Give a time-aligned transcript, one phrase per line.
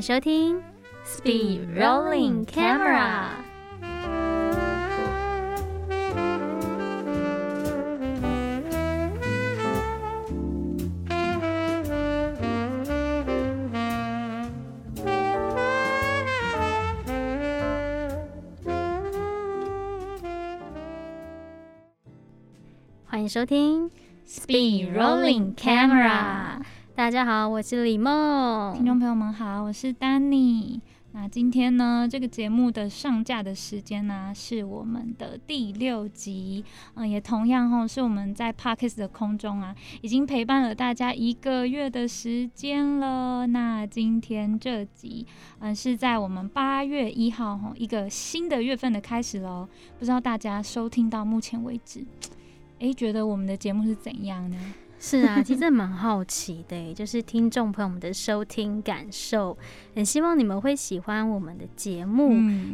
[0.00, 0.62] 收听
[1.04, 3.28] Speed Rolling Camera。
[23.04, 23.90] 欢迎收听
[24.26, 26.39] Speed Rolling Camera。
[27.01, 28.75] 大家好，我是李梦。
[28.75, 30.79] 听众朋友们好，我是丹尼。
[31.13, 36.63] 那今天呢，这个节目的上架的时间呢，是我们的第六集。
[36.93, 43.47] 嗯，也同样哈，是我们在 Parkes 的空中啊，已经陪伴了大家一个月的时间了。
[43.47, 45.25] 那今天这集，
[45.57, 49.67] 嗯，是在我们八月一号哈，一个新的月份的开始喽。
[49.97, 52.05] 不知道大家收听到目前为止。
[52.77, 54.57] 哎，觉得我们的节目是怎样呢？
[55.03, 59.57] 是啊，其实蛮好奇的，就是听众朋友们的收听感受，
[59.95, 62.29] 很希望你们会喜欢我们的节目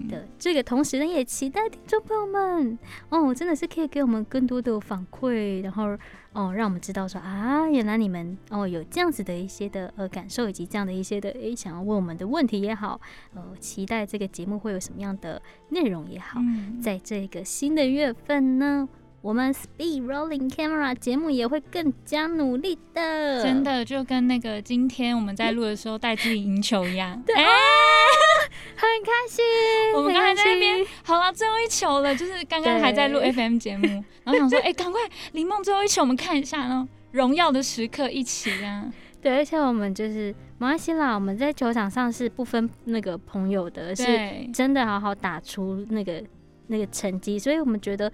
[0.10, 5.98] 的这个同时呢，也期待听众朋友们哦，真的是可以给我们更多的反馈，然后
[6.34, 13.00] 哦，让我们知道说啊，原来你们哦有这样子的一些的呃感受，以及这样的一些的诶想要问我们的问题也好，
[13.36, 16.42] 呃，期待这个节目会有什么样的内容也好，
[16.82, 18.90] 在这个新的月份呢。
[19.28, 27.44] 我们 Speed Rolling Camera 节目也会更加努力的，真的就跟那个今天我们在录的时候带自己赢球一样，对，很
[29.04, 29.44] 开心。
[29.98, 33.86] 我们刚才在那边，好了，最后一球了，就是刚刚还在录 FM 节目，
[34.24, 35.02] 然后想说，哎，赶快
[35.34, 38.90] 林梦最后一球，我们看一下呢，荣耀的时刻一起啊。
[39.22, 44.06] 对，而且我们就是马来西亚，我们在球场上是不分那个朋友的，是
[44.54, 46.24] 真的好好打出那个
[46.68, 48.10] 那个成绩，所以我们觉得。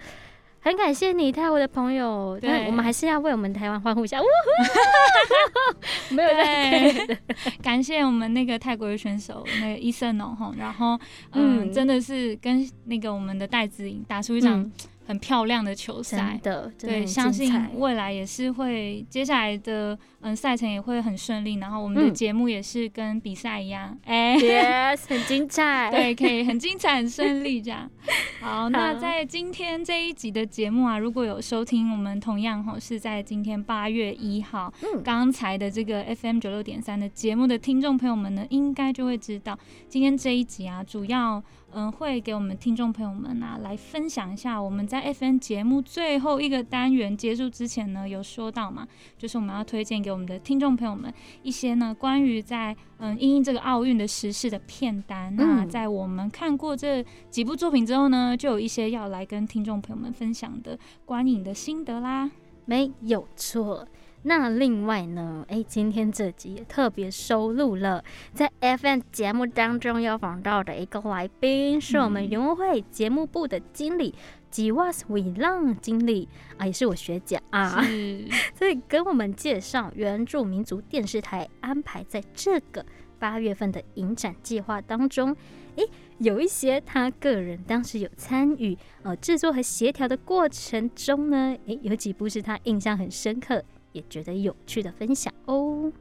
[0.63, 2.37] 很感谢你，泰国的朋友。
[2.39, 4.17] 对，我们还是要为我们台湾欢呼一下。
[6.09, 7.19] 没有对，
[7.61, 10.97] 感谢我们那个泰国的选手，那个伊森哦吼，然后
[11.33, 14.71] 嗯，真的是跟那个我们的戴子颖打出一场。
[15.05, 27.89] 很漂亮的球赛，的对，相信未来也是会，接下来的嗯赛程也会很顺利，然后我们的节目也是跟比赛一样，哎，yes， 很精彩，对，可以很精彩、很顺利这样。
[28.41, 41.43] 好，那在今天这一集的节目啊，如果有收听，我们同样吼是在今天八月一号，嗯，刚才的这个 FM 九六点三的节目的听众朋友们呢，应该就会知道，今天这一集啊，主要。
[41.75, 51.11] 嗯，会给我们听众朋友们啊来分享一下，我们在 FN 节目最后一个单元结束之前呢，有说到嘛，就是我们要推荐给我们的听众朋友们
[51.41, 55.35] 一些呢关于在嗯因应这个奥运的时事的片单。
[55.35, 62.29] 那在我们看过这几部作品之后呢，就有一些要来跟听众朋友们分享的观影的心得啦，
[62.65, 63.87] 没有错。
[64.25, 65.45] 那另外呢？
[65.49, 68.03] 哎，今天这集也特别收录了
[68.33, 74.15] 在 FM 节目当中要访到的一个来宾，是我们云会节目部的经理
[74.49, 77.83] 吉瓦斯维浪经理啊，也是我学姐啊，
[78.55, 82.85] 所以跟我们介绍原住民族电视台安排在这个
[83.19, 85.35] 八月份的影展计划当中，
[85.75, 85.83] 诶，
[86.19, 93.61] 有一些他个人当时有参与呃制作和协调的过程中呢，诶，有几部是他印象很深刻。
[93.93, 95.91] 也觉得有趣的分享哦。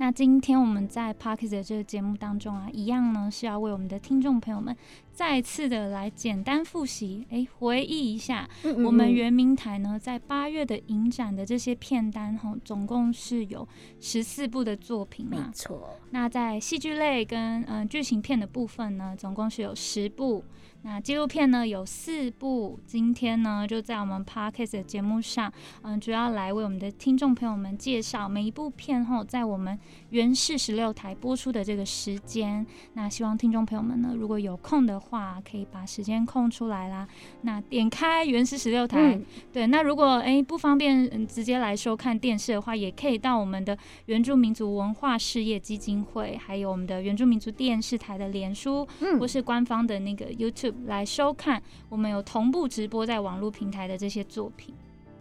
[0.00, 4.76] 那今天我们在 Parkes 的这个节目当中啊，一样呢是要为我们的听众朋友们
[5.12, 8.48] 再次的来简单复习，哎，回忆一下
[8.84, 13.66] 我们圆明台呢在八月的影展的这些片单哈，总共是有
[13.98, 15.90] 十四部的作品没错。
[16.10, 20.44] 那在戏剧类跟嗯剧情片的部分呢，总共是有十部。
[20.82, 25.52] 那纪录片呢有四部，今天呢就在我们 podcast 的节目上，
[25.82, 29.76] 嗯，主要来为我们的听众朋友们介绍每一部片后在我们
[30.10, 32.64] 原视十六台播出的这个时间。
[32.92, 37.06] 那希望听众朋友们呢，如果有空的话，可以把时间空出来啦。
[37.42, 39.20] 那点开原视十六台，
[39.52, 43.76] 对，那如果哎不方便直接来收看电视的话，也可以到我们的
[44.06, 50.67] 原住民族文化事业基金会，还有我们的原住民族电视台的脸书，嗯或是官方的那个 YouTube。
[50.86, 54.74] 来收看我们有同步直播在网络平台的这些作品。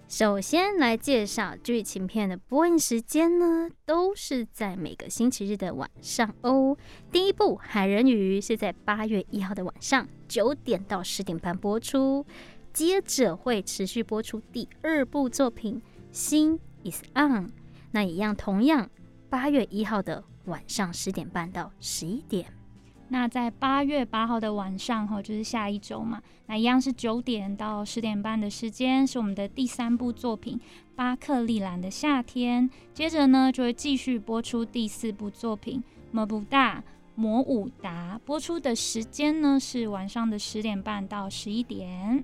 [0.09, 6.77] 首先来介绍剧情片的播映时间呢，都是在每个星期日的晚上哦。
[7.11, 12.25] 第一部《海人鱼》是在八月一号的晚上九点到十点半播出，
[12.71, 15.75] 接着会持续播出第二部作品
[16.09, 17.47] 《心 is on》，
[17.91, 18.89] 那一样同样
[19.29, 22.56] 八月一号的晚上十点半到十一点。
[23.09, 30.57] 那在八月八号的晚上，哈，就是下一周嘛，那一样是九点到十点半的时间，是我们的第三部作品
[30.95, 32.69] 《巴克利兰的夏天》。
[32.93, 35.79] 接着呢，就会继续播出第四部作品
[36.11, 36.79] 《莫布大》，
[37.15, 42.23] 魔武达》，播出的时间呢是晚上的十点半到十一点。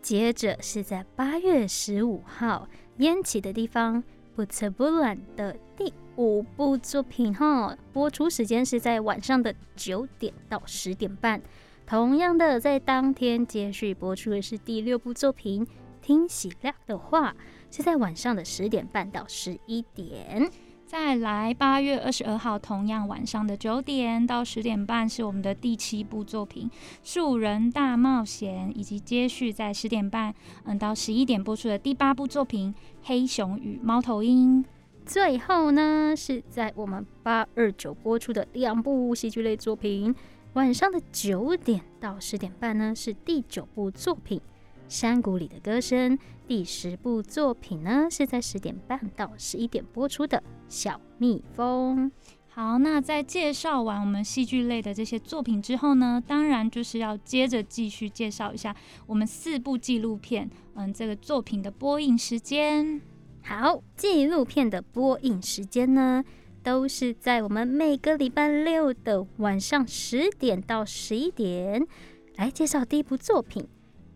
[0.00, 2.68] 接着是在八月十五号，
[2.98, 4.04] 烟起的地方
[4.36, 11.40] 不测不乱的第五部作品哈，播出时间是在晚上的九点到十点半。
[11.86, 15.64] 同样的，在当天接续播出的是第六部作品
[16.02, 17.30] 《听喜亮的话》，
[17.76, 20.50] 是在晚上的十点半到十一点。
[20.86, 26.70] 再来，八月二十二号，同样晚上的九点到十点半是我们的第七部作品
[27.02, 30.34] 《树人大冒险》，以及接续在十点半
[30.64, 32.72] 嗯到十一点播出的第八部作品
[33.02, 34.64] 《黑熊与猫头鹰》。
[35.06, 40.12] 最后呢，是在我们八二九播出的两部戏剧类作品。
[40.54, 44.40] 晚上的九点到十点半呢，是第九部作品
[44.88, 46.18] 《山谷里的歌声》；
[46.48, 50.38] 第十部作品呢，是在十点半到十一点播出的
[50.68, 52.10] 《小蜜蜂》。
[52.48, 58.74] 好，那在介绍完我们戏剧类的这些作品之后呢，当然就是要接着继续介绍一下
[59.06, 63.00] 我们四部纪录片，嗯，这个作品的播映时间。
[63.48, 66.24] 好，纪录片的播映时间呢？
[66.64, 71.86] 都是在我们每个礼拜六的晚上十点到十一点
[72.34, 73.62] 来介绍第一部作品《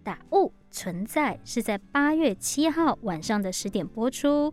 [0.02, 4.52] 打物存在》，是在八月七号晚上的十点播出。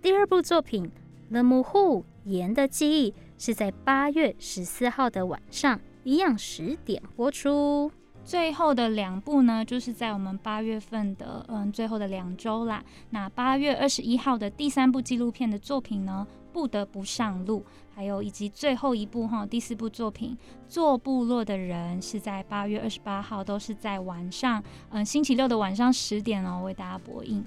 [0.00, 0.84] 第二部作品
[1.30, 7.92] 《The m o 盐的记忆》是在八月十四号的晚上一样十点播出。
[8.26, 12.82] 最后的两部呢，就是在我们八月份的嗯最后的两周啦。
[13.10, 16.26] 那八月二十一号的第三部纪录片的作品呢？
[16.52, 17.62] 不得不上路，
[17.94, 20.30] 还有以及最后一部哈第四部作品
[20.66, 27.44] 《做部落的人》是在八月二十八号，都是在晚上，嗯，星期六的晚上十点哦，为大家播映。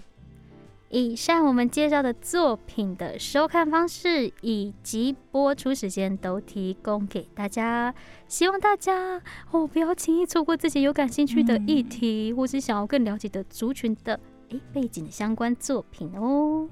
[0.89, 7.93] 以上我们介绍的作品的收看方式以及播出时间都提供给大家，
[8.27, 9.21] 希望大家
[9.51, 14.19] 哦不要轻易错过自己有感兴趣的议题，或是想要更了解的族群的
[14.49, 16.67] 诶背景的相关作品哦。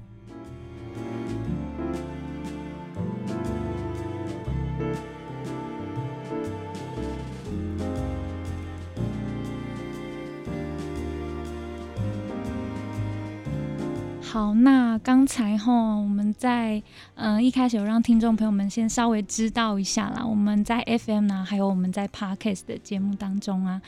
[14.30, 16.82] 好，那刚才哈，我们在
[17.14, 23.80] 嗯一开始有让听众朋友们先稍微知道一下啦，我们在 FM 呢，还有我们在 Podcast 的节目当中啊。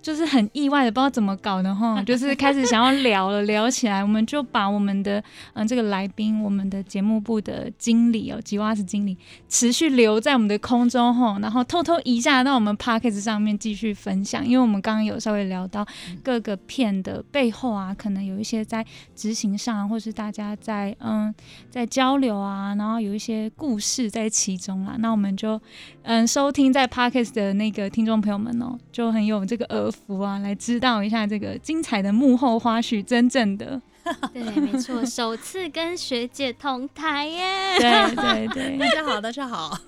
[0.00, 5.22] 就是很意外的，不知道怎么搞的哈， 就是开始想要聊了，聊起来，我们就把我们的
[5.54, 9.16] 嗯这个来宾，我们的节目部的经理哦，吉瓦斯经理，
[9.48, 15.86] 持续留在我们的空中哈，然后偷偷移下到我们 p o c k e t 上面继续分享，因为我们刚刚有稍微聊到
[16.22, 21.34] 各个片的背后啊，可能有一些在执行上，或是大家在嗯
[21.68, 25.60] 在交流啊，然后有一些故事在其中啦，那我们就
[26.02, 29.92] 嗯收听在 p o c k e t 的那个听众朋友们哦，就很有这个耳。
[30.06, 33.80] 福啊，来知道一下这个精彩的幕后花絮，真正的
[34.32, 37.76] 对，没错，首次跟学姐同台耶！
[37.78, 39.78] 对对对，大家好，大家好，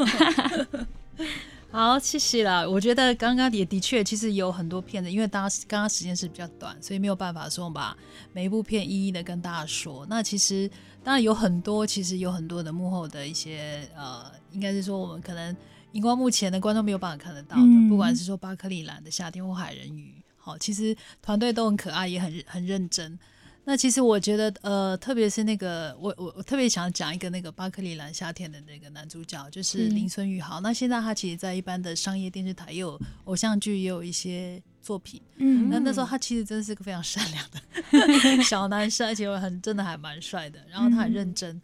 [1.72, 2.68] 好，谢谢了。
[2.68, 7.96] 我觉得刚刚也的确，其实有很多片子，因为大家刚刚时间是比较短，所以没有办法说把
[8.32, 10.06] 每一部片一一的跟大家说。
[10.10, 10.70] 那其实
[11.02, 15.56] 当然有很多，其实有很多的幕后的一些呃，应该是说我们可能。
[15.92, 23.18] 荧光幕前的观众没有办法看得到的，不管是说巴克利兰的夏天或海人鱼，好，其实团队都很可爱，也很很认真。
[23.62, 30.60] 那其实我觉得，呃，特别是那个，我我我特别想讲一个那个巴克利兰夏天的那个男主角，就是林孙宇豪。
[30.60, 35.20] 那现在他其实，在一般的商业电视台也有偶像剧，也有一些作品。
[35.36, 40.58] 嗯，那那时候他其实真的是个非常善良的 小男生，而且很真的还蛮帅的。
[40.68, 41.60] 然后他很认真。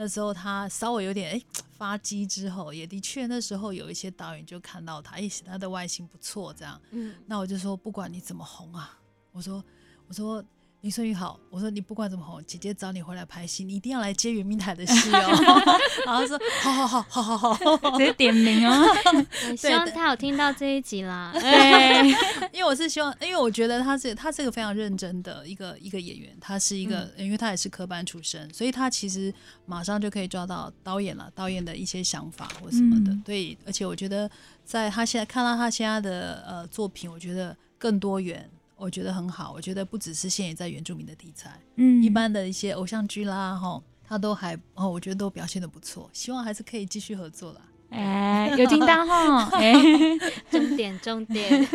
[0.00, 1.42] 那时候他稍微有点哎
[1.76, 8.98] 发迹之后，也的确那时候有一些导演就看到他，哎，他的外形不错，这样，嗯，那我就说不管你怎么红啊，
[9.32, 9.62] 我说，
[10.06, 10.42] 我说。
[10.88, 15.54] 林顺宇好，我说你不管怎么红，姐姐找你回来拍戏，你一定要来接袁明台的戏哦。
[16.06, 18.86] 然后说好好好好好好，直接点名哦。
[19.54, 21.30] 希望他有听到这一集啦。
[21.34, 22.08] 对，
[22.54, 29.30] 因为我是希望，因为我觉得他是他是个非常认真的一个一个演员，他是一个，因为他也是科班出身，所以他其实
[29.66, 33.14] 马上就可以抓到导演了，导演的一些想法或什么的。
[33.26, 34.30] 对，而且我觉得
[34.64, 38.48] 在他现在看到他现在的呃作品，我觉得更多元。
[38.78, 47.60] 我觉得很好，我觉得不只是现在原住民的题材，嗯，一般的一些偶像剧啦，哈，他都还哦，我觉得都表现的不错，希望还是可以继续合作啦。
[47.90, 49.72] 哎，有听到哈，哎，
[50.50, 51.66] 重点重点，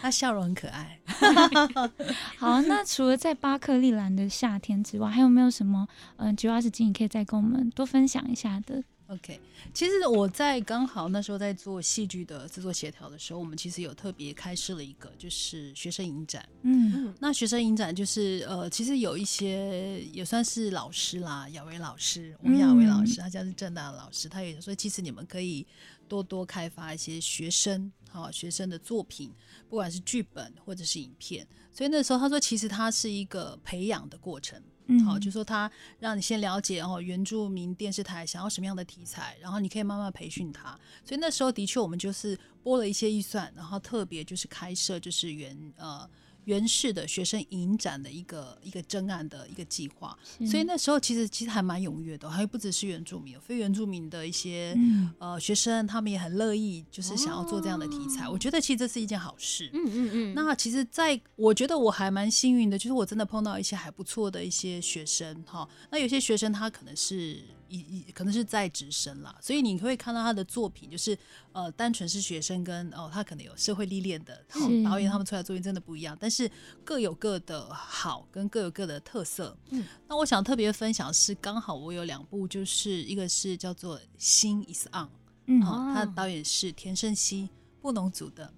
[0.00, 0.98] 他笑容很可爱。
[2.38, 8.82] 好，那除了在巴克利兰的夏天之外，还有没有什么嗯，主要是经理可以再跟我们多分享一下的？
[9.08, 9.40] OK，
[9.72, 16.44] 其实我在刚好那时候在做戏剧的制作协调的时候，我们其实有特别开设了一个就是学生影展。
[16.62, 25.64] 嗯那学生影展就是呃，其实有一些也算是老师啦，雅维老师，我们雅维老师，他家是正大的老师，他也说其实你们可以
[26.08, 29.32] 多多开发一些学生，好、学生的作品，
[29.68, 31.46] 不管是剧本或者是影片。
[31.70, 34.60] 所以那时候他说，其实它是一个培养的过程。
[34.88, 40.78] 嗯好，就说他让你先了解哦，原住民电视台想要什么样的题材，然后你可以慢慢培训他。
[41.04, 46.08] 所以那时候的确，我们就是拨了一些预算，然后特别就是开设就是原呃
[46.46, 50.18] 原式的学生影展的一个一个征案的一个计划。
[50.50, 58.28] 所以那时候其实其实还蛮踊跃的，还有不只是原住民，非原住民的一些、嗯呃学生，他们也很乐意，就是想要做这样的题材。
[58.28, 59.70] 我觉得其实这是一件好事。
[59.72, 65.68] 嗯嗯嗯，那其实在，我觉得我还蛮幸运的，就是我真的碰到一些还不错的一些学生哈。
[65.90, 71.16] 那有些学生他可能是一一可能是在职生啦，所以你会看到他的作品，就是
[71.52, 74.44] 呃单纯是学生跟哦他可能有社会历练的
[74.84, 76.50] 导演，他们出来作品真的不一样，但是
[76.84, 79.56] 各有各的好跟各有各的特色。
[79.70, 85.04] 嗯，那我想特别分享是刚好我有两部，就是一个是叫做《心 is on》。
[85.48, 87.48] 嗯啊、他的哦导演是田胜熙，
[87.80, 88.52] 布农族的，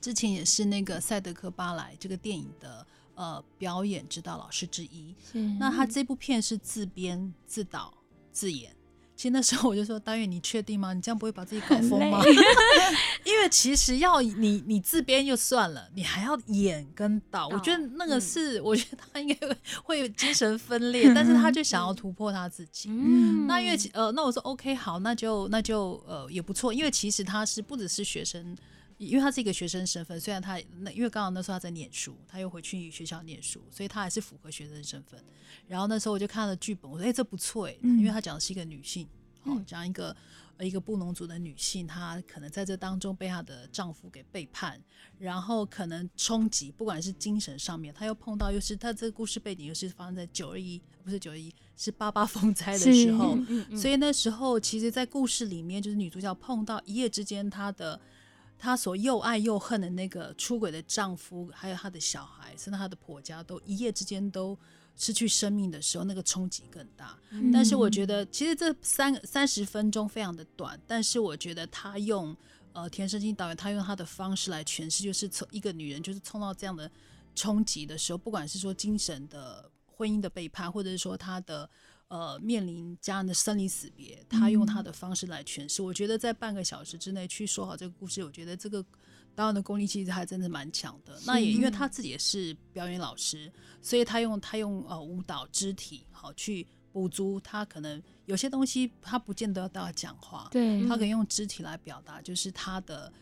[0.00, 5.14] 之前也是那个《赛德克巴莱》这个电影的呃表演指导老师之一。
[5.30, 7.92] 是那他这部片是自编、自导、
[8.38, 8.70] 自演。
[9.16, 10.94] 其实那时候我就说，导演，你确定吗？
[10.94, 12.22] 你这样不会把自己搞疯吗？
[13.26, 19.36] 因为其实要你你自编就算了，你还要演跟导，我觉得那个嗯是，我觉得他应该
[19.82, 22.90] 会精神分裂， 但是他就想要突破他自己。
[22.92, 28.56] 嗯那因为呃，那我说 OK 好，那就那就呃也不错，因为其实他是不只是学生，
[28.98, 35.22] 因为他是一个学生身份，虽然他那因为刚好那时候他在念书，他又回去学校念书，所以他还是符合学生身份。
[35.68, 39.06] 然后那时候我就看了剧本，我说哎、这不错哎、嗯因为他讲的是一个女性，
[39.44, 40.14] 哦嗯，讲一个
[40.56, 44.82] 呃一个布农族的女性，她可能在这当中被她的丈夫给背叛，
[45.18, 58.00] 然后可能冲击，不管是精神上面，她又碰到又是她这个故事背景又是发生在九二一，不是九二一，是八八风灾的时候，嗯嗯嗯所以那时候其实，在故事里面，就是女主角碰到一夜之间她的。
[58.58, 64.58] 她所又爱又恨的那个出轨的丈夫，还有她的小孩，甚至她的婆家，都一夜之间都
[64.96, 67.16] 失去生命的时候，那个冲击更大。
[67.30, 72.36] 嗯但是我觉得，其实这三三十分钟非常的短，但是我觉得她用
[72.72, 76.90] 呃田胜金导演，他用他的方式来诠释，就是从一个女人就是冲到这样的
[77.34, 81.68] 冲击的时候，不管是说精神的婚姻的背叛，或者是说她的
[82.08, 85.82] 呃面临家人的生离死别，他用他的方式来诠释。
[85.82, 88.84] 我觉得在半个小时之内去说好这个故事，我觉得这个
[89.34, 91.20] 导演的功力其实还真的蛮强的。
[91.24, 103.12] 那也因为他自己也是表演老师，所以他用他用呃舞蹈肢体好去补足他可能有些东西他不见得都要讲话，对他可以用肢体来表达，就是他的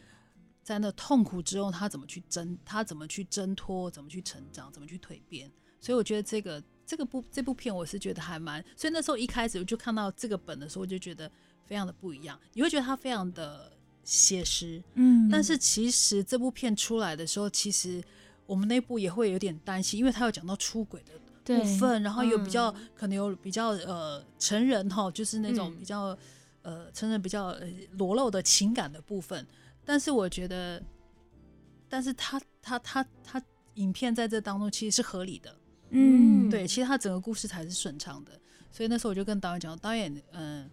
[0.62, 5.50] 在那痛苦之后他怎么去挣，他怎么去挣脱，怎么去成长，怎么去蜕变。
[5.80, 11.30] 所以我觉得这个这个部这部片我是觉得还蛮，所以那时候一开始我就看到这个本的时候，我就觉得
[11.64, 13.72] 非常的不一样，你会觉得它非常的
[14.04, 18.00] 写实，嗯但是其实这部片出来的时候，其实
[18.46, 21.12] 我们内部也会有点担心，因为他有讲到出轨的
[21.44, 26.16] 部分，然后有比较、嗯可能有比较呃成人哈，就是那种嗯比较、
[26.62, 27.66] 呃成人比较呃
[27.98, 29.44] 裸露的情感的部分。
[29.84, 30.80] 但是我觉得，
[31.88, 33.42] 但是他他他他
[33.74, 35.55] 影片在这当中其实是合理的，
[35.90, 38.32] 嗯对，其实他整个故事才是顺畅的。
[38.70, 40.70] 所以那时候我就跟导演讲，导演嗯。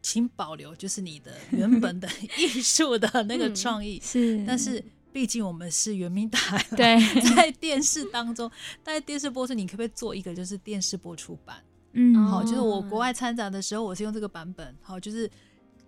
[0.00, 2.08] 请保留就是你的 原本的
[2.38, 4.82] 艺术的那个嗯创意，是，但是
[5.12, 6.96] 毕竟我们是圆明台，对
[7.34, 8.50] 在电视当中，
[8.82, 11.62] 在电视播出，你可不可以做一个就是电视播出版？
[11.92, 15.28] 嗯好，就是我哦国外参展的时候，我是用这个版本，好，就是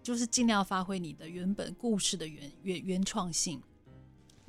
[0.03, 3.63] 就是尽量发挥你的原本故事的原原原创性。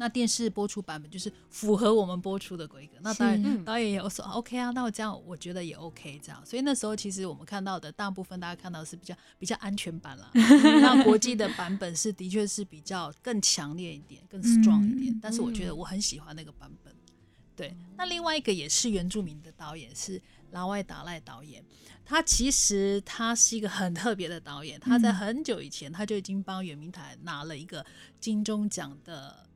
[0.02, 2.94] 那电视播出版本就是符合我们播出的规格。
[3.02, 6.44] 那当是然，嗯导演也有说 OK 啊，那我这样我觉得也 OK 这样。
[6.44, 15.14] 所以那时候其实我们看到的大部分大家看到的是比较比较安全版啦， 那国际的版本是的确是比较更强烈一点、更 strong 一点。
[15.14, 16.92] 嗯但是我觉得我很喜欢那个版本。
[17.56, 21.64] 对，那另外一个也是原住民的导演是拉外达赖导演，
[22.04, 27.86] 他其实他是一个很特别的导演，他在嗯很久以前他就已经帮圆明台拿了一个
[28.20, 29.48] 金钟奖的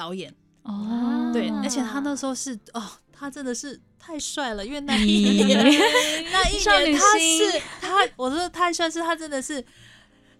[0.00, 5.58] 导演，哦，对，而且他那时候是哦，他真的是太帅了，因为那一 年
[6.32, 9.62] 那一年他是他，我说的太帅是他真的是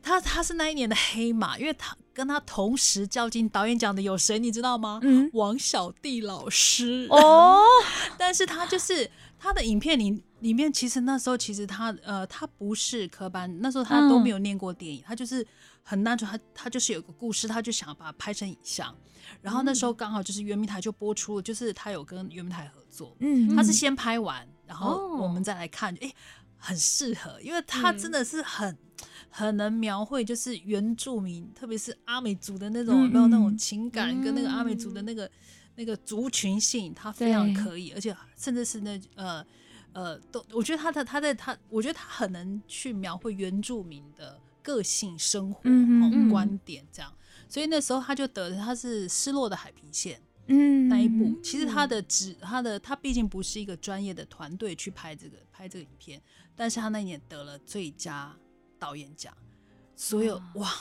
[0.03, 4.99] 他他是那一年的黑马，因为他跟他同时较劲导演奖的有谁你知道吗？
[5.03, 5.29] 嗯。
[5.35, 7.07] 王小弟老师。
[7.11, 7.61] 哦，
[8.17, 15.47] 但是他就是他的影片里，里面其实那时候其实他呃他不是科班，那时候他都没有念过电影，他就是
[15.83, 18.95] 很单纯，他他就是有个故事，他就想要把它拍成影像。
[19.43, 25.17] 然后那时候刚好就是圆明台就播出了，就是他有跟圆明台合作，嗯他是先拍完，然后哦。
[25.23, 26.13] 我们再来看，哎、
[26.57, 28.77] 很适合，因为他真的是很。
[29.33, 33.57] 很能描绘，就是原住民，特别是阿美族的那种，嗯有没有那种嗯。
[33.57, 35.31] 情感，跟那个阿美族的那个
[35.77, 39.47] 那个族群性，他非常可以，而且甚至是那呃
[39.93, 45.63] 呃，都我觉得他的他在他，我觉得他很能去描绘原住民的个性、生活、
[46.31, 47.13] 观点这样。
[47.49, 51.41] 所以那时候他就得了，他是《失落的海平线》嗯那一部。
[51.43, 56.23] 其实他的只，他的他毕竟不是一个专业的团队去拍这个拍这个影片，
[56.55, 58.37] 但是他那一年得了最佳
[58.79, 59.37] 导演奖，
[59.97, 60.73] 所有哇，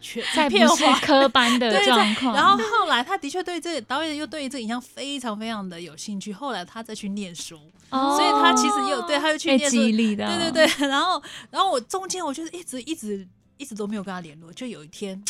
[0.00, 7.58] 全再不是一片花科班的 状况，然后后来他的确对这个导演又对这个影像非常非常的有兴趣，后来他再去念书，
[7.90, 13.26] 哦所以他其实也有对他又去念书，激励的，对对对，然后然后我中间我就是一直一直
[13.56, 15.22] 一直都没有跟他联络，就有一天。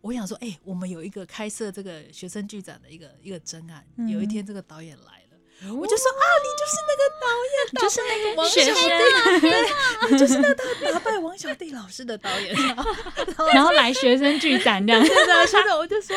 [0.00, 5.21] 我想说，哎、我们有一个开设这个学生剧展的一个一个真案，嗯有一天这个导演来了，
[5.70, 10.54] 我就说啊，你就是那个导演，就是那个王小弟，对，你就是那个
[10.92, 12.54] 打败王小弟老师的导演。
[12.54, 12.84] 然后
[13.54, 16.16] 然后来学生剧展这样，对的，是的，我就说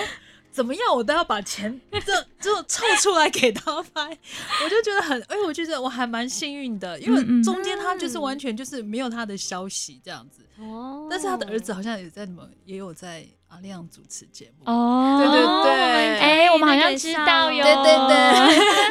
[0.51, 4.17] 怎么样，我都要把钱这这凑出来给他拍，
[4.63, 11.07] 我就觉得很，哎，我觉得我还蛮幸运的，因为中间他就是完全就是没有他的消息这样子，哦。
[11.09, 13.25] 但是他的儿子好像也在什么也有在
[13.55, 14.71] 阿亮主持节目。
[14.71, 18.13] 哦，对对哦对哎，我们好像知道哟，对对对，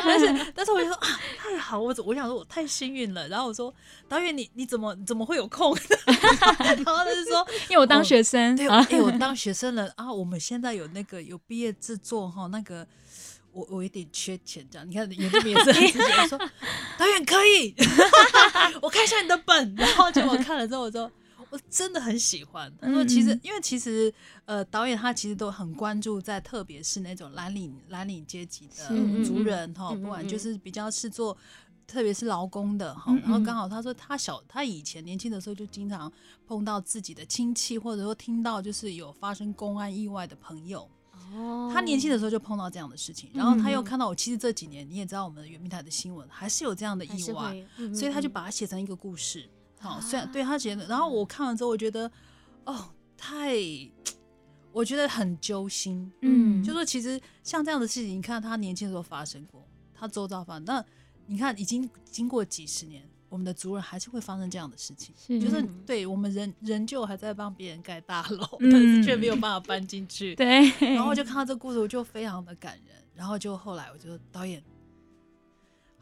[0.05, 3.29] 但是但是我就说啊，太好，我我想说我太幸运了。
[3.29, 3.73] 然后我说
[4.09, 5.77] 导演你你怎么怎么会有空？
[6.59, 12.87] 然后他就说因为我当学生对，啊哎、，我当学生了啊，我们现在有那个有毕业制作哈，那个
[13.53, 16.39] 我我有点缺钱这样，你看眼睛也是很直接，我说
[16.99, 17.75] 导演可以，
[18.81, 21.11] 我看一下你的本，然后结果看了之后，我说
[21.55, 22.73] 我真的很喜欢。
[22.81, 24.13] 他说其实因为其实
[24.45, 28.89] 呃导演他其实都很关注在特别是那种蓝领蓝领阶级的
[29.25, 31.37] 族人哈，不管嗯就是比较是做。
[31.87, 36.11] 特别是劳工的哈嗯，然后嗯刚好他说他小他以前年轻的时候就经常
[36.47, 40.89] 碰到自己的亲戚，或者说听到就是有发生公安意外的朋友，
[41.35, 47.63] 哦他年轻的时候就碰到这样的事情，然后他又嗯看到我，其实这几年你也知道我们的圆明台的新闻还是有这样的意外，
[47.95, 49.47] 所以他就嗯把它写成一个故事。
[49.89, 52.11] 好、啊虽然对他觉得，然后我看完之后，我觉得
[52.65, 53.55] 哦，太，
[54.73, 56.11] 我觉得很揪心。
[56.23, 60.85] 嗯，就说其实像这样的事情，你看他年轻的时候发生过，他周遭发生，那
[61.27, 65.15] 你看已经经过几十年，我们的族人还是会发生这样的事情。
[65.17, 70.35] 是就是嗯对我们人仍旧还在帮别人盖大楼，嗯 但是却没有办法搬进去。
[70.35, 72.95] 对，然后就看到这故事，我就非常的感人。
[73.15, 74.61] 然后就后来我就导演，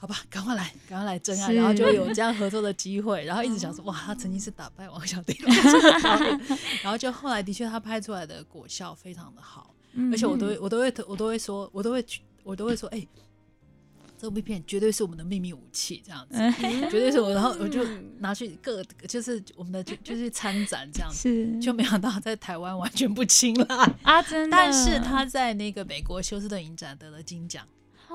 [0.02, 3.22] 好吧，赶快来，赶快来真爱，然后就有这样合作的机会。
[3.24, 12.04] 然后一直想说，哇，他曾经是打败王小弟老师的， 然后就后来的确他拍出来的果效非常的好，嗯而且我都会我都会我都会说，我都会
[12.42, 13.06] 我都会说，哎、
[14.18, 16.52] 这部片绝对是我们的秘密武器，这样子，嗯。
[16.90, 17.30] 绝对是我。
[17.30, 18.16] 然后我就嗯。
[18.18, 23.94] 拿去各就是我们的就就是参展这样子，就没想到在台湾完全不青睐。
[24.02, 27.64] 啊，真的，但是他在那个美国休斯顿影展得了金奖，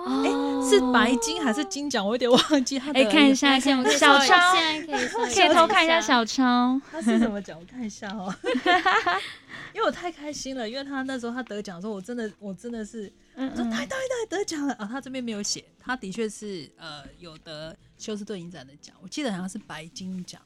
[0.05, 2.05] 哦是白金还是金奖？
[2.05, 2.99] 我有点忘记他的。
[2.99, 4.53] 哎，看一，下，小超，
[4.85, 7.57] 可以搜可以偷看一下小超，他是什么奖？
[7.59, 8.33] 我看一下哦。
[9.73, 14.89] 因为我太开心了，因为他那时候他得奖的时候，我真的我真的是嗯我说台嗯，导演导演得奖了啊！
[14.91, 20.41] 他这边没有写，他的确是呃有得休斯顿影展的奖，我记得好像是白金奖。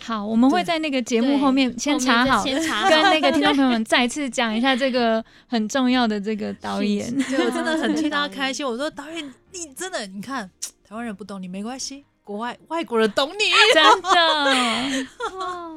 [0.00, 7.10] 好，我们会在那个节目后面先查好，先查好 跟那个听众朋友们再次讲一下这个很重要的这个导演。
[7.28, 8.66] 对我真的很替他开心。
[8.66, 10.48] 我说导演，你真的你看
[10.88, 13.44] 台湾人不懂你没关系，国外外国人懂你。
[13.74, 15.06] 真的，
[15.38, 15.70] 哇，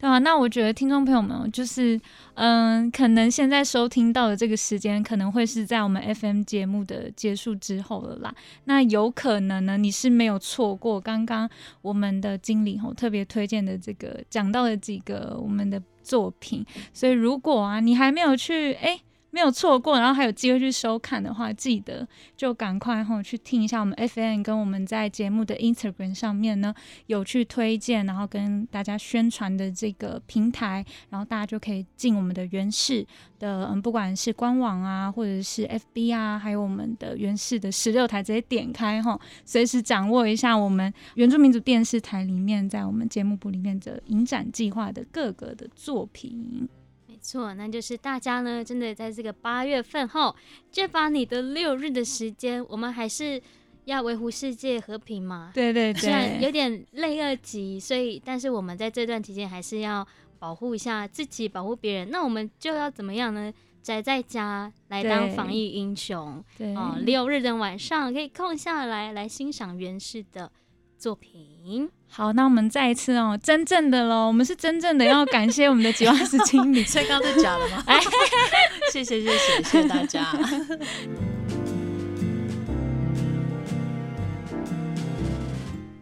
[0.00, 2.00] 对啊，那我觉得听众朋友们，就是
[2.34, 8.32] 嗯，可能现在收听到的这个时间，可能会是在我们 FM 节目的结束之后了啦。
[8.66, 11.50] 那有可能呢，你是没有错过刚刚
[11.82, 19.00] 我们的经理吼特别推荐的这个讲到的几个我们的作品，所以如果啊你还没有去哎。
[19.38, 22.04] 没有错过，然后还有机会去收看的话，记得
[22.36, 26.74] 就赶快吼去听一下我们 FM 跟我们在节目的 Instagram 上面呢
[27.06, 33.06] 有去推荐，然后跟大家宣传的这个平台，然后大家就可以进我们的原氏
[33.38, 46.68] 的，嗯，不管是官网啊，或者是 FB 啊，还有我们的原氏的十六台，直接点开哈，随时掌握一下我们原住民族电视台里面在我们节目部里面的影展计划的各个的作品。
[47.18, 50.34] 没错，那就是大家呢，真的在这个八月份后，
[50.70, 53.42] 就把你的六日的时间，我们还是
[53.86, 55.50] 要维护世界和平嘛。
[55.52, 60.06] 对对对虽然有，点累二级，所以但是我们在这段期间还是要
[60.38, 62.10] 保护一下自己，保护别人。
[62.12, 63.52] 那我们就要怎么样呢？
[63.82, 66.96] 宅在家来当防疫英雄对哦。
[67.00, 70.52] 六日的晚上可以空下来，来欣赏原氏的
[70.98, 71.88] 作品。
[72.10, 76.82] 好，那我们再一次哦，真正的喽，我们是真正的要感谢我们的吉瓦斯经理。
[76.88, 77.84] 所以刚刚是假的吗？
[78.92, 80.26] 谢谢谢谢谢谢大家。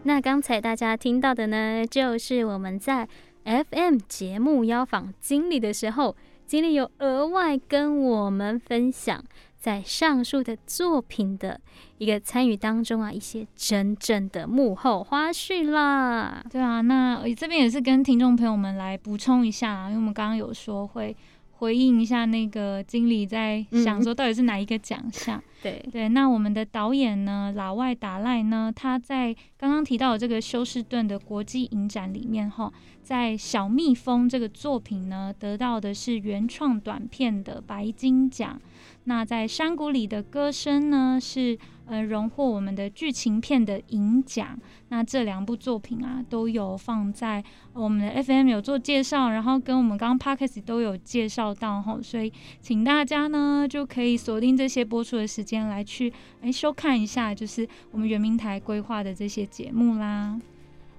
[0.05, 3.09] 那刚才大家听到的呢，就是我们在
[3.45, 6.15] FM 节目邀访经理的时候，
[6.47, 9.21] 经理有额外跟我们分享
[9.67, 11.61] 在上述的作品的
[11.99, 16.41] 一个参与当中啊，一些真正的幕后花絮啦。
[16.49, 21.17] 对啊，那我这边也是跟听众朋友们来补充一下啊，因为我们刚刚有说会
[21.59, 25.43] 回应一下那个经理在想说到底是哪一个奖项。
[25.63, 38.61] 对，对，那我们的导演呢，老外达赖呢，他在刚刚提到的这个休斯顿的国际影展里面哈，在《小蜜蜂》这个作品呢，得到的是原创短片的白金奖。
[39.05, 44.59] 那在山谷里的歌声呢，是呃荣获我们的剧情片的银奖。
[44.89, 47.43] 那这两部作品啊，都有放在
[47.73, 60.39] 我们的 FM 有做介绍，然后跟我们刚刚 Podcast 都有介绍到哈，所以请大家呢就可以锁定这些播出的时间来去哎收看一下，就是我们圆明台规划的这些节目啦。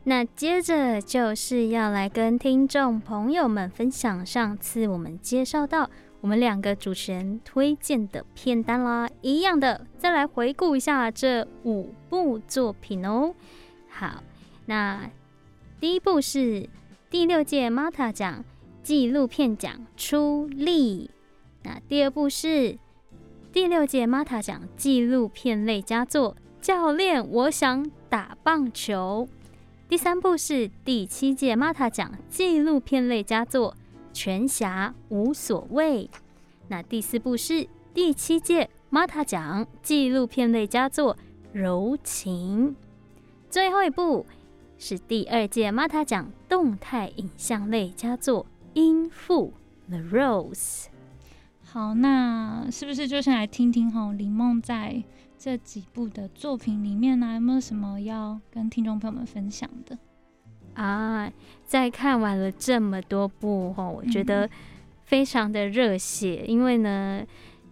[0.05, 5.89] 那接着就是要来跟听众朋友们分享上次我们介绍到
[6.21, 13.33] 我们两个主持人推荐的片单啦，一样的，再来回顾一下这五部作品哦。
[13.89, 14.23] 好，
[14.67, 15.09] 那
[15.81, 16.69] 第一部是
[17.09, 18.45] 第六届 Mata 奖
[18.81, 21.11] 纪录片奖出力，
[21.63, 22.77] 那第二部是
[23.53, 29.27] 第六届 Mata 奖纪录片类佳作《教练，我想打棒球》。
[29.87, 33.71] 第三部是第七届 Mata 奖纪录片类佳作
[34.13, 36.09] 《全侠无所谓》。
[36.67, 41.15] 那第四部是第七届 Mata 奖纪录片类佳作
[41.53, 42.71] 《柔情》。
[43.49, 44.25] 最后一部
[44.77, 49.53] 是第二届 Mata 奖动态影像类佳作《音符
[49.89, 50.83] The Rose》。
[51.69, 55.03] 好，那是不是就先来听听哈林梦在
[55.37, 59.97] 这几部的作品里面呢，有没有什么要跟听众朋友们分享的？
[60.75, 61.29] 啊，
[61.65, 64.49] 在看完了这么多部后，我觉得
[65.03, 67.21] 非常的热血，因为呢，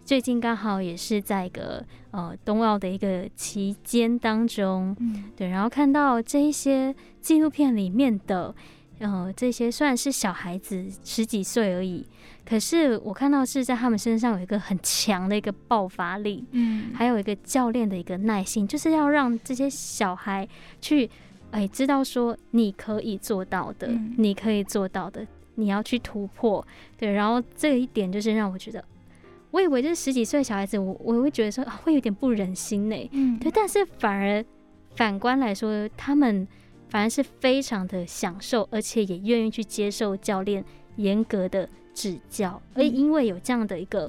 [0.04, 5.24] 最近刚好也是在一个呃冬奥的一个期间当中，嗯。
[5.34, 8.54] 对，然后看到这一些纪录片里面的，
[8.98, 12.06] 呃，这些虽然是小孩子十几岁而已，
[12.48, 20.48] 可是我看到是在他们身上有一个很强的一个爆发力，嗯，还有一个教练的一个耐心，就是要让这些小孩
[20.80, 21.10] 去，
[21.50, 26.64] 哎，知道说你可以做到的，嗯你可以做到的，你要去突破，
[26.96, 27.10] 对。
[27.12, 28.84] 然后这一点就是让我觉得，
[29.50, 33.50] 我以为就是十几岁的小孩子，我我会觉得说、啊、会有点不忍心呢，嗯对。
[33.50, 34.44] 但是反而
[34.94, 36.46] 反观来说，他们
[36.88, 40.64] 反而是非常的享受，而且也愿意去接受教练
[40.96, 44.08] 严格的指教，而嗯因为有这样的一个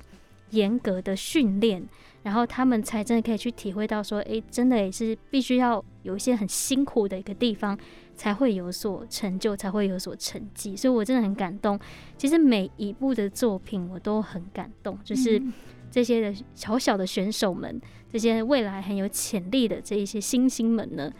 [0.49, 1.81] 严格的训练，
[2.23, 7.77] 然后他们才真的可以去体会到说，诶，真的也是必须要有一些很辛苦的一个地方，
[8.15, 10.75] 才会有所成就，才会有所成绩。
[10.75, 11.79] 所以我真的很感动。
[12.17, 15.53] 其实每一部的作品我都很感动，就是嗯
[15.89, 21.11] 这些的小小的选手们，这些未来很有潜力的这一些星星们呢，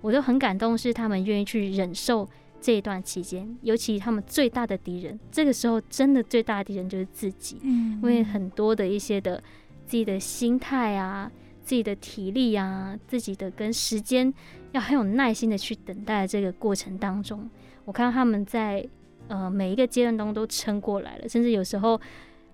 [0.00, 2.28] 我都很感动，是他们愿意去忍受
[2.66, 7.58] 这一段期间，尤其他们最大的敌人，这个时候真的最大的敌人就是自己。
[7.62, 9.40] 嗯，因为很多的一些的
[9.86, 11.30] 自己的心态啊、
[11.62, 14.34] 自己的体力啊、自己的跟时间，
[14.72, 17.48] 要很有耐心的去等待这个过程当中，
[17.84, 18.84] 我看到他们在
[19.28, 22.00] 呃每一个阶段当中都撑过来了，甚至有时候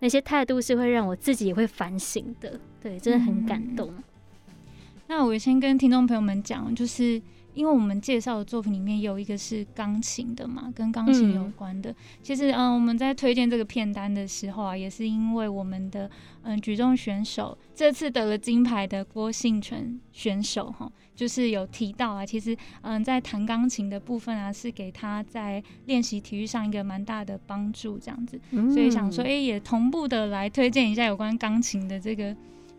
[0.01, 3.91] 那些态度是会让我自己也会反省的，对，真的很感动。
[5.07, 7.19] 那我先跟听众朋友们讲，就是
[7.55, 11.95] 因为我们介绍的作品里面有一个是钢琴的嘛，跟钢琴有嗯关的。
[12.23, 16.11] 其实，嗯，我们在推荐这个片单的时候啊，也是因为我们的
[16.43, 28.41] 嗯举重选手这次得了金牌的郭幸存选手哈，就是有提到啊，其实嗯在弹钢琴的部分啊，是给他在练习体育上一个蛮大的帮助，这样子。
[28.73, 32.35] 所以想说，嗯哎、也同步的来推荐一下有关钢琴的这个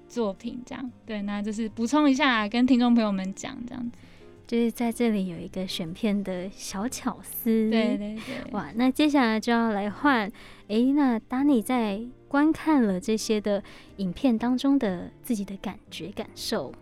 [0.07, 3.97] 作品，这样对，那就是补充一下，跟听众朋友们讲这样子。
[4.45, 10.32] 就是在这里有一个选片的小巧思，对对对，哇，那接下来就要来换，
[10.67, 13.63] 诶，那当你在观看了这些的
[13.97, 16.73] 影片当中的自己的感觉感受，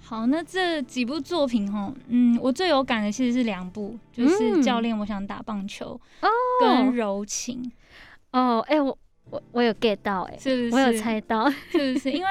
[0.00, 6.00] 好，那这几部作品哈，嗯，我最有感的其实是两部，就是教练，我想打棒球，
[6.60, 7.70] 跟柔情。
[8.30, 8.96] 哦，哎，我
[9.30, 10.74] 我我有 get 到，哎，是不是？
[10.74, 12.10] 我有猜到，是不是？
[12.10, 12.28] 因为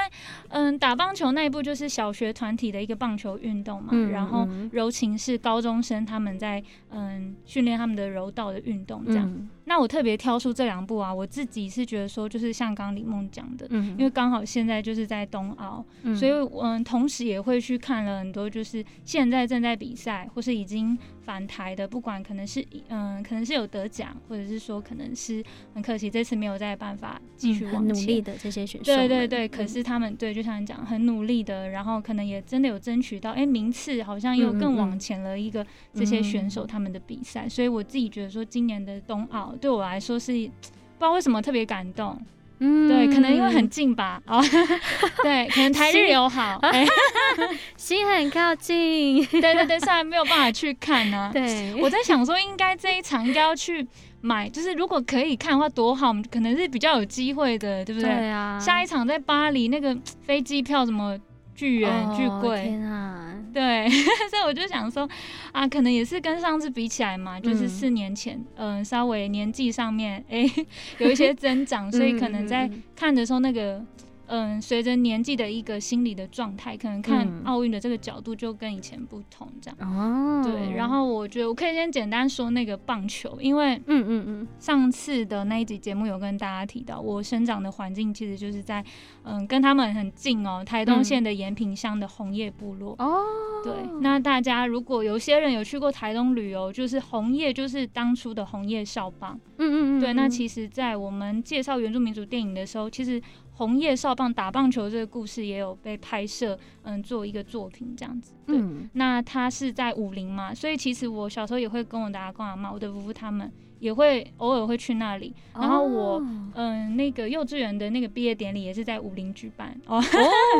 [0.49, 9.49] 嗯，打棒球那一部就是小学团体的一个棒球运动嘛，然后柔情是高中生他们在嗯训练他们的柔道的运动这样。
[9.67, 15.83] 那我特别挑出这两部啊，我自己是觉得说，就是像刚李梦讲的，嗯，因为刚好现在就是在冬奥，
[16.15, 39.55] 所以嗯，同时也会去看了很多，就是现在正在比赛或是已经返台的，不管可能是嗯，可能是有得奖，或者是说可能是很可惜这次没有再办法继续往努力的这些选手，对对对，可是他们对，就像你讲，很努力的，然后可能也真的有争取到，哎，名次好像又更往前了一个这些选手他们的比赛，所以我自己觉得说，今年的冬奥。
[39.57, 42.19] 对我来说是不知道为什么特别感动，
[42.59, 44.41] 嗯，对，可能因为很近吧，哦，
[45.23, 46.59] 对，可能台日友好
[47.77, 53.85] 心很靠近，对对对，虽然没有办法去看呢，对，我在想说，应该这一场应该要去
[54.21, 58.09] 买，就是如果可以看的话多好，可能是比较有机会的，对不对？
[58.09, 61.17] 对啊，下一场在巴黎，那个飞机票什么
[61.53, 63.26] 巨远巨贵，天啊！
[63.53, 63.89] 对，
[64.29, 65.07] 所以我就想说，
[65.51, 70.45] 啊，可能也是跟上次比起来嘛，就是四年前，嗯，稍微年纪上面，哎，
[70.99, 73.83] 有一些增长，所以可能在看的时候那个。
[74.27, 79.77] 嗯，随着年纪的一个心理的状态，可能看奥运的这个角度就跟以前不同，这样。
[79.79, 80.43] 哦。
[80.43, 88.83] 对，然后我觉得我可以先简单说那个棒球，因为嗯嗯嗯，上次的那一集节目有跟大家提到，我生长的环境其实就是在
[89.23, 92.95] 嗯跟他们很近哦，台东县的延平乡的红叶部落。
[92.99, 93.23] 哦。
[93.63, 99.39] 对，那大家如果有些人有去过台东旅游，就是红叶就是当初的红叶少棒。
[99.57, 99.99] 嗯嗯嗯。
[99.99, 103.21] 对，那其实，在我们介绍原住民族电影的时候，其实。
[103.57, 108.33] 红叶少棒打棒球这个故事也有被拍摄，嗯，做一个作品这样子。
[108.45, 108.57] 对，
[108.93, 115.33] 那他是在武林嘛，所以其实我小时候也会跟我的阿公阿妈、我的夫妇他们也会偶尔会去那里。
[115.53, 119.75] 然后我，嗯，那个幼稚园的那个毕业典礼也是在武林举办。
[119.87, 120.01] 哦，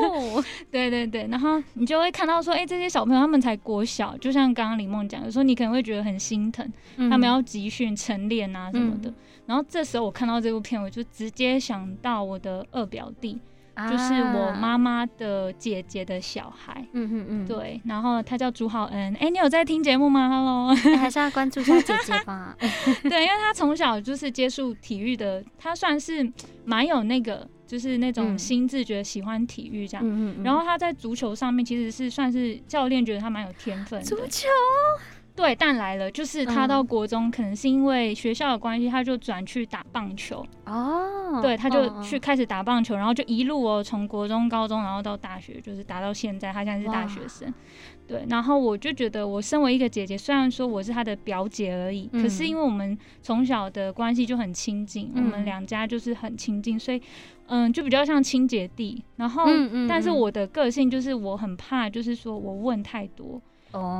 [0.71, 9.13] 对对对，然后你就会看到说，哎，这些小朋友他们才国小，就像刚刚李梦讲有时候你可能会觉得很心疼，他们要集训晨练啊什么的。
[9.47, 13.39] 然后这时候我看到这部片，我就直接想到我的二表弟，
[13.89, 16.85] 就是我妈妈的姐姐的小孩。
[16.91, 17.79] 嗯嗯嗯，对。
[17.85, 19.15] 然后他叫朱浩恩。
[19.19, 22.55] 哎，你有在听节目吗？Hello，还是要关注一下姐姐吧。
[23.03, 26.29] 对，因为他从小就是接触体育的，他算是
[26.65, 30.43] 蛮有那个，就是那种心智，觉得喜欢体育这样。
[30.43, 34.03] 然后他在足球上面其实是算是教练觉得他蛮有天分。
[34.03, 34.49] 足球。
[35.37, 40.43] 对，但来了，就是他到国中，可能是因为学校的关系，他就转去打棒球。
[40.65, 47.53] 哦，对，他就去开始打棒球，然后就一路哦，从国中、高中，然后到大学，就是打到现在，他现在是大学生。
[48.07, 56.99] 对，然后我就觉得，我身为一个姐姐，虽然说我是他的表姐而已，可是因为我们从小的关系就很亲近，我们两家就是很亲近，所以
[57.45, 59.03] 嗯，就比较像亲姐弟。
[59.17, 59.45] 然后，
[59.87, 63.39] 但是我的个性就是我很怕，就是说我问太多。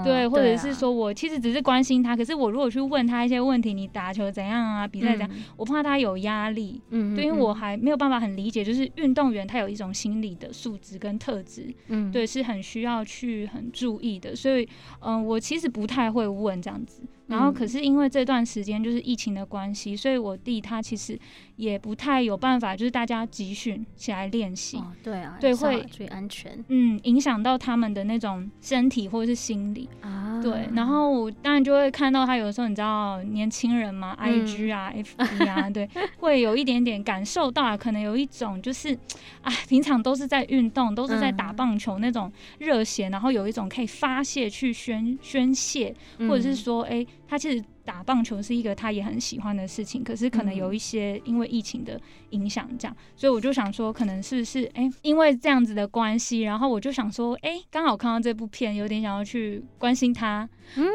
[0.04, 6.82] 对，或者是说我其实只是关心他，可是我如果去问他一些问题，你打球怎样啊，比赛怎样，我怕他有压力。
[6.90, 14.36] 嗯，对，因为我还没有办法很理解，就是运动员他有一种心理的素质跟特质，嗯，对，是很需要去很注意的。
[14.36, 14.68] 所以，
[15.02, 17.02] 嗯，我其实不太会问这样子。
[17.28, 21.18] 然后，可是因为这段时间就是疫情的关系，所以我弟他其实
[21.56, 24.82] 也不太有办法，就是大家集训起来练习。
[25.04, 26.64] 对啊，对，会注意安全。
[26.70, 30.27] 嗯，影响到他们的那种身体或者是心理啊。
[30.42, 38.98] 对，然后当然就会看到他有的时候，你知道年轻人嘛，IG 啊，FB 啊， 对，会有一点点感受到，可能有一种就是，
[39.42, 45.94] 哎，平常都是在运动，都是在打棒球那种热血，然后有一种可以发泄去宣宣泄，
[46.28, 47.06] 或者是说，哎。
[47.28, 52.00] 他其实打棒球是一个他也很喜欢的事情，可是可能有一些因为疫情的
[52.32, 60.48] 影响，这样，所以我就想说，可能是不是哎，因为这样子的关系，然后我就想说，哎，刚好看到这部片，有点想要去关心他，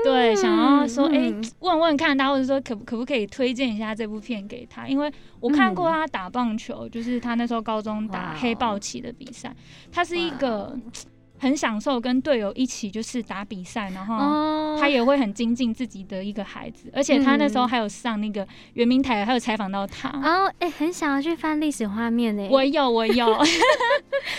[0.04, 9.54] 对，想要说，哎，问问看他，或者说可可不可以推荐一下这部片给他，因为我看过他打棒球，就是他那时候高中打黑豹旗的比赛，
[9.90, 10.78] 他是一个。
[11.42, 20.08] 很享受跟队友一起就是打比赛，然后他也会很精进自己的一个孩子，而且他那时候还有上那个圆明台，还有采访到他。
[20.08, 22.46] 哦，哎，很想要去翻历史画面呢。
[22.48, 23.26] 我有，我有，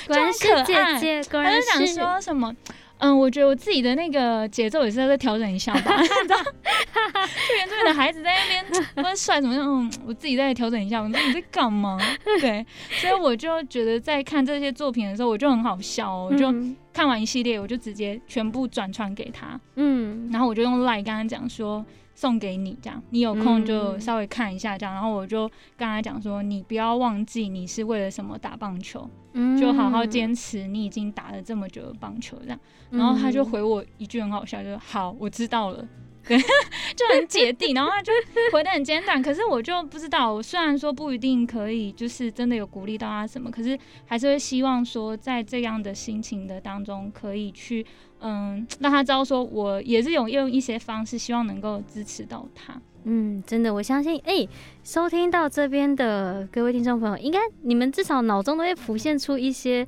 [0.07, 1.85] 果然是姐姐，果然是。
[1.85, 2.55] 想说什么？
[2.99, 5.97] 嗯，我觉得我自己的那个节奏也是要再调整一下吧。
[6.03, 11.01] 就原住民的孩子在那边不知道帅什么样，我自己再调整一下。
[11.01, 11.99] 我说你在干嘛？
[12.39, 16.53] 对，所以我就觉得在看这些作品的时候，我就很好笑，我就。
[16.93, 21.83] 看完一系列，我就直接全部转传给他，嗯，然后我就用 Line 跟他讲说。
[22.15, 32.59] 送给你，这样你有空就嗯稍微看一下，这样，然后我就跟他讲说，你不要忘记你是为了什么打棒球，嗯就好好坚持你已经打了这么久的棒球，这样。
[32.91, 35.85] 然后他就回我一句很好笑，就是好，我知道了。
[36.27, 36.37] 对，
[36.95, 38.11] 就很姐弟，然后他就
[38.51, 39.21] 回的很简短。
[39.21, 47.85] 可是我就不知道，我虽然说不一定可以，就是真的有鼓励到他什么，可是还是会希望说，在这样的心情的当中，可以去
[48.21, 52.81] 嗯，让他知道说我也是有用一些方式，希望能够支持到他。
[53.05, 54.47] 嗯，真的，我相信，哎、
[54.81, 59.85] 收听到这边的各位听众朋友，应该你们至少脑中都会浮现出一些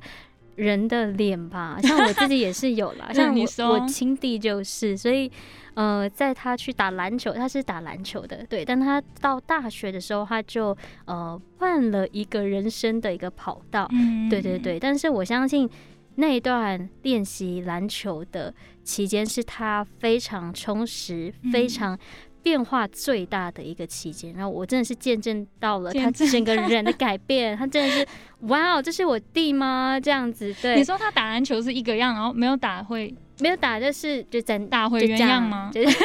[0.56, 1.78] 人的脸吧？
[1.82, 5.32] 像我自己也是有啦，嗯 像我你说我亲弟就是，所以
[5.76, 15.68] 呃，在他去打篮球，他是打篮球的，对，但他到大学的时候，他就呃换了一个人生的一个跑道，嗯对对，对，但是我相信
[16.14, 21.98] 那一段练习篮球的期间是他非常充实、嗯非常
[22.42, 24.32] 变化最大的一个期间。
[24.32, 28.06] 然后我真的是见证到了他整个人的改变，他真的是
[28.42, 30.00] 哇哦，这是我弟吗？
[30.00, 35.70] 这样子，对你，说他打篮球是一个样，然后没有打会没有打就是就真打回就这样原样吗？
[35.72, 35.98] 就是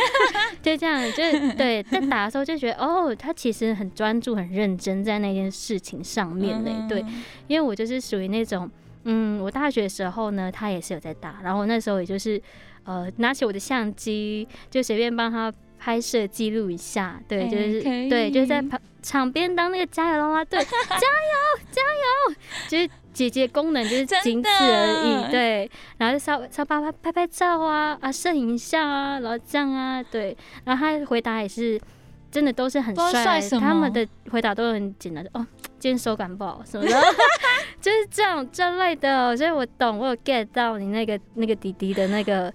[0.61, 1.83] 就这样，就是 对。
[1.89, 6.73] 但打的时候就觉得，哦，他其实很专注、很认真在那件事情上面嘞。
[6.89, 8.69] 对，嗯，因为我就是属于那种，
[9.05, 12.41] 嗯，我大学的时候呢，他也是有在打，然后我那时候也就是，
[12.83, 15.51] 呃，拿起我的相机，就随便帮他
[15.83, 22.35] 拍摄记录一下，对，哎就是对，就是在旁场边当那个加油啦啦队， 加油加油，
[22.69, 31.81] 就是姐姐功能就是仅此而已，对，然后就稍稍拍拍拍拍照啊啊，摄影一下啊，然后这样啊，对，然后他回答也是。
[32.31, 35.45] 真的都是很帅，他们的回答都很简单，就哦，
[35.77, 36.91] 今天手感不好什么的，
[37.81, 42.49] 就是这样这类的，所以我懂，我有 get 到你那个那个弟弟的那个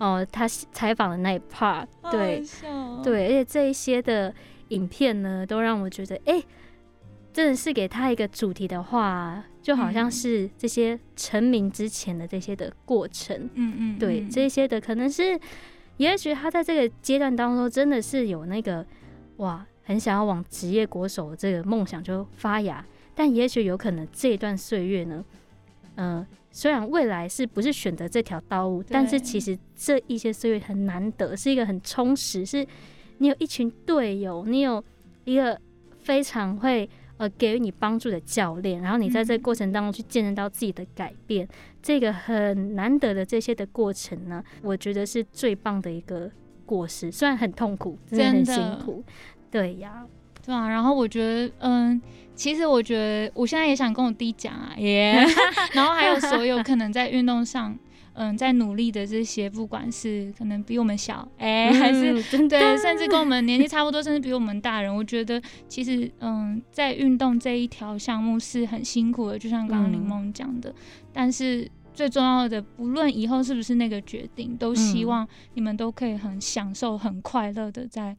[0.00, 4.34] 哦，他采访的那一 part，对，对对，而且这一些的
[4.68, 6.42] 影片呢，都让我觉得，哎、
[7.32, 10.10] 真的是给他一个主题的话，就好像嗯。
[10.10, 14.30] 是这些成名之前的这些的过程，嗯嗯，对，嗯。
[14.30, 15.38] 这些的可能是，
[15.98, 18.84] 也许他在这个阶段当中真的是有那个
[19.36, 22.82] 哇，很想要往职业国手这个梦想就发芽，
[23.14, 25.22] 但也许有可能这一段岁月呢，
[26.02, 32.66] 嗯、虽然未来是不是选择这条道路，但是其实这一些岁月很难得，是一个很充实，是
[33.18, 34.82] 你有一群队友，你有
[35.24, 35.60] 一个
[35.98, 39.44] 非常会呃给予你帮助的教练，然后你在这个嗯。
[39.44, 41.46] 过程当中去见证到自己的改变，
[41.82, 46.30] 这个很难得的这些的过程呢，我觉得是最棒的一个
[46.64, 49.04] 果实，虽然很痛苦，真的很辛苦，
[49.50, 50.06] 对呀，
[50.42, 52.00] 对啊，然后我觉得，嗯，
[52.40, 55.12] 其实我觉得我现在也想跟我弟讲啊， 耶，
[55.74, 57.78] 然后还有所有可能在运动上，
[58.14, 62.14] 嗯，在努力的这些，不管是可能比我们小，哎、还是
[62.48, 70.74] 对，甚至跟我们年纪差不多，甚至比我们大人，我觉得其实，嗯，在运动这一条项目是很辛苦的，就像刚刚柠嗯檬讲的，
[71.12, 71.70] 但是。
[71.92, 78.16] 最重要的，不论以后是不是那个决定，都希嗯望你们都可以很享受、很快乐的在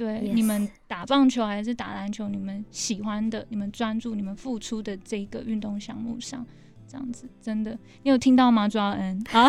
[0.00, 6.46] 对 Yes 你们打棒球还是打篮球，你们喜欢的、你们专注、你们付出的这个运动项目上，
[6.90, 8.66] 这样子真的，你有听到吗？
[8.66, 9.22] 抓恩？
[9.30, 9.46] 啊，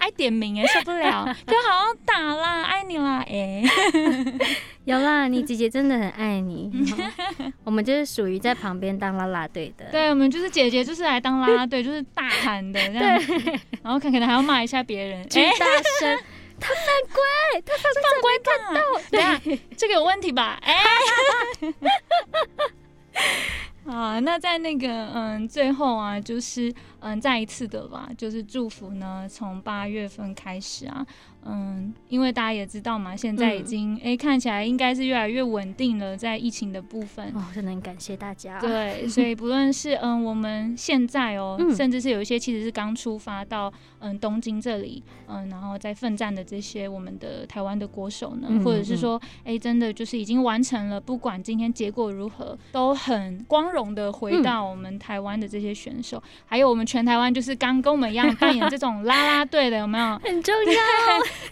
[0.00, 3.62] 爱点名哎，受不了，就好好打啦，爱你啦，哎、
[4.84, 6.72] 有啦，你姐姐真的很爱你，
[7.62, 13.34] 我们就是属于在旁边当啦啦队的，对，我们就是姐姐，就是来当啦啦队，就是大喊的这样子，
[13.82, 15.66] 然后可可能还要骂一下别人，巨哎、大
[16.00, 16.18] 声，
[16.60, 18.50] 他犯规，他犯犯规吧？
[19.10, 19.40] 等一下
[19.76, 20.58] 这个有问题吧？
[20.62, 20.84] 哎、
[23.92, 31.06] 啊，那在那个嗯最后啊，就是嗯再一次的吧，就是祝福呢，从八月份开始啊，
[31.44, 33.64] 嗯，因为大家也知道嘛，现在已嗯。
[33.64, 37.32] 经哎、看起来应该是越来越稳定了，在疫情的部分。
[37.34, 54.42] 哦，真的很感谢大家，对， 所以不论是嗯我们现在哦，嗯甚至是有一些其实是刚出发到嗯东京这里，嗯，然后在奋战的这些我们的台湾的国手呢，嗯或者是说，哎、真的就是已经完成了，不管今天结果如何，都很光荣的回嗯。
[54.42, 60.18] 到我们台湾的这些选手，还有我们全台湾就是刚跟我们一样扮演这种啦啦队的，有没有？
[60.26, 60.74] 很重要，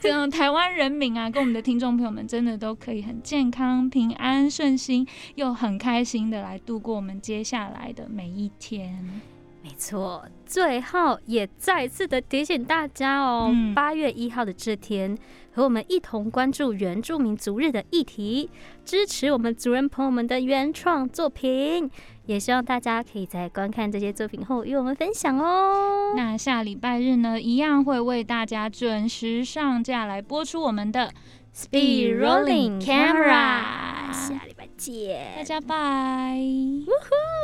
[0.01, 9.21] 这种台湾人民啊，跟我们的听众朋友们，真的都可以很健康、平安、顺心，又很开心的来度过我们接下来的每一天。
[9.69, 15.17] 没没错，最后也再次的提醒大家哦，嗯八、月一号的这天，
[15.53, 18.51] 和我们一同关注原住民族日的议题，
[18.85, 21.91] 支持我们族人朋友们的原创作品。
[22.25, 26.13] 也希望大家可以在观看这些作品后与我们分享哦。
[26.17, 31.11] 那下礼拜日呢，一样会为大家准时上架来播出我们的
[31.55, 36.39] Speed Rolling Camera，下下礼拜见，大家拜。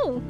[0.05, 0.21] 哦